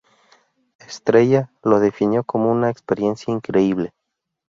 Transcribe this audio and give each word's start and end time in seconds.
Estrella 0.79 1.51
lo 1.61 1.79
definió 1.79 2.23
como 2.23 2.49
""una 2.51 2.71
experiencia 2.71 3.31
increíble"". 3.31 3.93